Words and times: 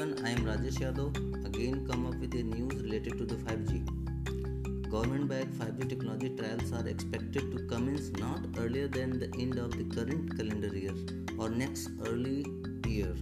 Yadav 0.00 1.14
again 1.44 1.86
come 1.86 2.06
up 2.06 2.14
with 2.20 2.34
a 2.34 2.42
news 2.42 2.74
related 2.82 3.18
to 3.18 3.26
the 3.26 3.34
5G. 3.34 4.90
Government-backed 4.90 5.52
5G 5.58 5.88
technology 5.90 6.30
trials 6.30 6.72
are 6.72 6.88
expected 6.88 7.52
to 7.52 7.58
commence 7.66 8.10
not 8.12 8.40
earlier 8.56 8.88
than 8.88 9.18
the 9.18 9.30
end 9.38 9.58
of 9.58 9.72
the 9.72 9.84
current 9.94 10.34
calendar 10.38 10.68
year 10.68 10.94
or 11.38 11.50
next 11.50 11.90
early 12.06 12.46
year. 12.86 13.14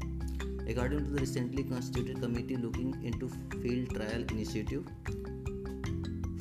According 0.69 1.07
to 1.07 1.11
the 1.11 1.21
recently 1.21 1.65
constituted 1.65 2.21
committee 2.21 2.57
looking 2.57 2.97
into 3.03 3.29
field 3.61 3.91
trial 3.97 4.23
initiative, 4.31 4.85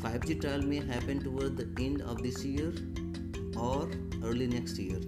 5G 0.03 0.39
trial 0.39 0.61
may 0.61 0.85
happen 0.85 1.19
toward 1.19 1.57
the 1.57 1.67
end 1.83 2.03
of 2.03 2.21
this 2.21 2.45
year 2.45 2.73
or 3.57 3.89
early 4.23 4.45
next 4.45 4.77
year. 4.77 4.99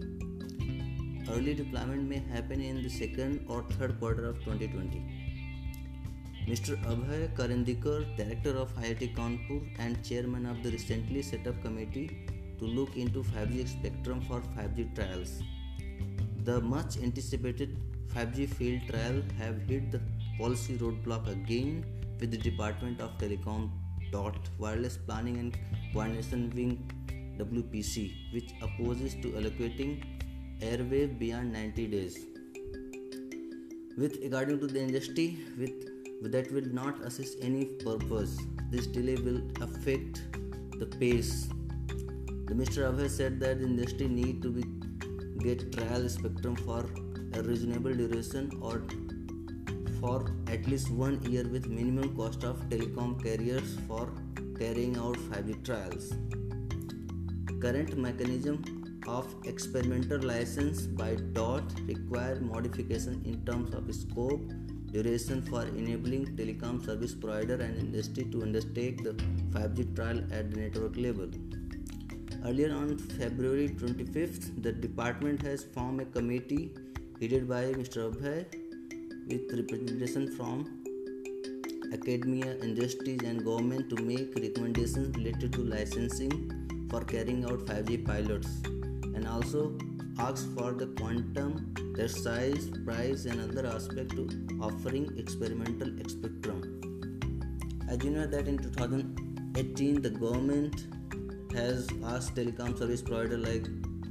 Early 1.31 1.53
deployment 1.53 2.09
may 2.09 2.19
happen 2.33 2.59
in 2.59 2.81
the 2.81 2.89
second 2.89 3.45
or 3.47 3.63
third 3.77 3.99
quarter 3.99 4.25
of 4.25 4.37
2020. 4.43 5.03
Mr. 6.47 6.75
Abhay 6.91 7.31
Karandikar, 7.35 8.17
Director 8.17 8.57
of 8.57 8.75
IIT 8.77 9.15
Kanpur 9.15 9.61
and 9.77 10.03
Chairman 10.03 10.47
of 10.47 10.63
the 10.63 10.71
recently 10.71 11.21
set 11.21 11.45
up 11.45 11.61
committee 11.61 12.25
to 12.57 12.65
look 12.65 12.97
into 12.97 13.21
5G 13.21 13.67
spectrum 13.67 14.21
for 14.21 14.41
5G 14.57 14.95
trials. 14.95 15.43
The 16.45 16.59
much 16.61 16.97
anticipated 16.97 17.77
5G 18.15 18.49
field 18.49 18.81
trial 18.89 19.21
have 19.37 19.61
hit 19.67 19.91
the 19.91 20.01
policy 20.39 20.77
roadblock 20.77 21.29
again 21.29 21.85
with 22.19 22.31
the 22.31 22.37
Department 22.37 22.99
of 23.01 23.15
Telecom 23.19 23.69
DOT 24.11 24.35
wireless 24.57 24.97
planning 24.97 25.37
and 25.37 25.55
coordination 25.93 26.51
wing 26.55 26.73
WPC 27.37 28.33
which 28.33 28.51
opposes 28.63 29.13
to 29.21 29.29
allocating 29.39 30.01
airwave 30.61 31.17
beyond 31.19 31.53
90 31.53 31.87
days. 31.87 32.25
With 33.97 34.19
according 34.23 34.59
to 34.59 34.67
the 34.67 34.81
industry, 34.81 35.39
with 35.57 36.31
that 36.31 36.51
will 36.51 36.67
not 36.73 36.99
assist 37.01 37.37
any 37.41 37.65
purpose. 37.65 38.37
This 38.71 38.87
delay 38.87 39.15
will 39.15 39.41
affect 39.61 40.21
the 40.79 40.85
pace. 40.85 41.47
The 42.47 42.53
Mr. 42.53 42.91
Abhay 42.91 43.09
said 43.09 43.39
that 43.39 43.61
industry 43.61 44.07
need 44.07 44.41
to 44.41 44.51
be 44.51 44.63
get 45.39 45.71
trial 45.71 46.09
spectrum 46.09 46.55
for 46.55 46.85
a 47.33 47.41
reasonable 47.41 47.93
duration 47.93 48.51
or 48.61 48.83
for 50.01 50.31
at 50.47 50.67
least 50.67 50.91
one 50.91 51.21
year 51.23 51.47
with 51.47 51.67
minimum 51.67 52.15
cost 52.15 52.43
of 52.43 52.57
telecom 52.69 53.21
carriers 53.23 53.77
for 53.87 54.09
carrying 54.57 54.97
out 54.97 55.15
5G 55.15 55.63
trials. 55.63 56.13
Current 57.61 57.97
mechanism 57.97 58.78
of 59.17 59.27
experimental 59.51 60.21
license 60.21 60.81
by 61.01 61.15
DOT 61.37 61.63
require 61.87 62.39
modification 62.39 63.21
in 63.25 63.43
terms 63.45 63.73
of 63.73 63.93
scope, 63.93 64.51
duration 64.91 65.41
for 65.49 65.63
enabling 65.81 66.25
telecom 66.37 66.83
service 66.85 67.15
provider 67.15 67.55
and 67.55 67.77
industry 67.77 68.25
to 68.25 68.43
undertake 68.43 69.03
the 69.03 69.13
5G 69.55 69.95
trial 69.95 70.19
at 70.31 70.51
the 70.51 70.59
network 70.63 70.97
level. 70.97 71.29
Earlier 72.45 72.71
on 72.73 72.97
February 72.97 73.69
25th, 73.69 74.63
the 74.63 74.71
department 74.71 75.41
has 75.41 75.63
formed 75.63 76.01
a 76.01 76.05
committee 76.05 76.71
headed 77.19 77.49
by 77.49 77.63
Mr. 77.81 78.09
Abhay 78.09 78.45
with 79.27 79.53
representation 79.59 80.31
from 80.37 80.65
academia, 81.93 82.57
industries, 82.69 83.21
and 83.23 83.43
government 83.43 83.89
to 83.89 84.01
make 84.03 84.35
recommendations 84.35 85.15
related 85.17 85.51
to 85.53 85.61
licensing 85.61 86.35
for 86.89 87.01
carrying 87.01 87.43
out 87.45 87.65
5G 87.65 88.05
pilots 88.05 88.78
and 89.19 89.27
also 89.27 89.61
asks 90.17 90.47
for 90.55 90.71
the 90.71 90.87
quantum, 90.97 91.73
their 91.95 92.07
size, 92.07 92.69
price, 92.85 93.25
and 93.25 93.39
other 93.45 93.67
aspect 93.67 94.11
to 94.11 94.23
offering 94.61 95.07
experimental 95.17 95.89
spectrum. 96.07 96.59
As 97.89 98.03
you 98.03 98.11
know 98.11 98.27
that 98.27 98.47
in 98.47 98.57
2018 98.57 100.01
the 100.01 100.09
government 100.09 100.85
has 101.53 101.89
asked 102.05 102.35
telecom 102.35 102.77
service 102.77 103.01
provider 103.01 103.37
like 103.37 103.63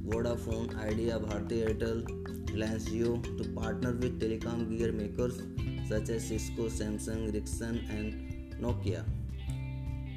Vodafone, 0.09 0.77
Idea, 0.79 1.19
Bharti 1.19 1.61
Airtel, 1.67 2.53
Reliance 2.53 2.89
Jio 2.89 3.15
to 3.39 3.49
partner 3.61 3.93
with 3.93 4.21
telecom 4.21 4.69
gear 4.71 4.93
makers 4.93 5.41
such 5.89 6.11
as 6.11 6.29
Cisco, 6.29 6.69
Samsung, 6.69 7.29
Ericsson, 7.29 7.79
and 7.89 8.61
Nokia 8.61 9.05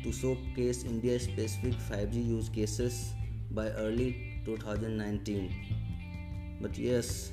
to 0.03 0.11
showcase 0.11 0.83
India 0.83 1.17
specific 1.19 1.75
5G 1.89 2.27
use 2.27 2.49
cases 2.49 3.13
by 3.51 3.69
early 3.85 4.30
2019 4.45 5.53
but 6.61 6.77
yes 6.77 7.31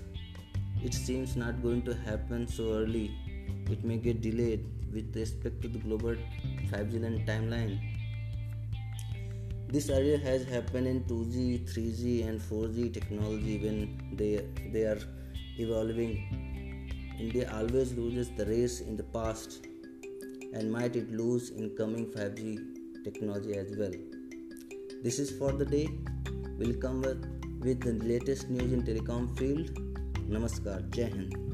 it 0.83 0.95
seems 0.95 1.37
not 1.37 1.63
going 1.63 1.83
to 1.83 1.95
happen 1.95 2.47
so 2.47 2.73
early 2.73 3.11
it 3.71 3.85
may 3.85 3.97
get 3.97 4.21
delayed 4.21 4.65
with 4.93 5.15
respect 5.17 5.61
to 5.63 5.69
the 5.69 5.79
global 5.79 6.17
5G 6.71 7.03
land 7.03 7.27
timeline 7.27 7.79
this 9.71 9.91
area 9.91 10.17
has 10.17 10.47
happened 10.47 10.87
in 10.87 11.05
2G, 11.05 11.71
3G 11.71 12.27
and 12.27 12.41
4G 12.41 12.93
technology 12.93 13.59
when 13.59 14.17
they 14.17 14.47
they 14.73 14.85
are 14.85 15.01
evolving 15.59 16.13
India 17.21 17.51
always 17.53 17.93
loses 17.95 18.31
the 18.37 18.47
race 18.47 18.81
in 18.81 18.97
the 18.97 19.03
past 19.03 19.67
and 20.55 20.73
might 20.73 20.97
it 20.97 21.11
lose 21.13 21.51
in 21.51 21.71
coming 21.77 22.07
5G 22.07 23.05
technology 23.05 23.55
as 23.55 23.77
well. 23.77 23.93
This 25.03 25.19
is 25.19 25.31
for 25.31 25.53
the 25.53 25.65
day. 25.65 25.89
Will 26.59 26.73
come 26.81 27.03
with 27.65 27.85
latest 28.03 28.51
news 28.51 28.73
in 28.75 28.83
telecom 28.85 29.27
field 29.37 29.79
नमस्कार 30.31 30.91
जय 30.95 31.11
हिंद 31.15 31.49